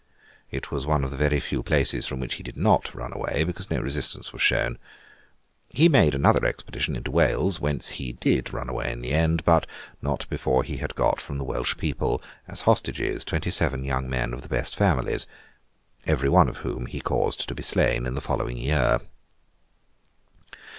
[0.49, 3.43] It was one of the very few places from which he did not run away;
[3.43, 4.79] because no resistance was shown.
[5.69, 9.67] He made another expedition into Wales—whence he did run away in the end: but
[10.01, 14.33] not before he had got from the Welsh people, as hostages, twenty seven young men
[14.33, 15.27] of the best families;
[16.07, 19.01] every one of whom he caused to be slain in the following year.